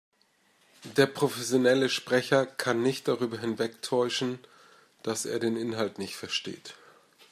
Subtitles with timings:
[0.97, 4.39] Der professionelle Sprecher kann nicht darüber hinwegtäuschen,
[5.03, 6.73] dass er den Inhalt nicht versteht.